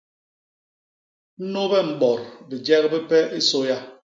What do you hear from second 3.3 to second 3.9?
i sôya!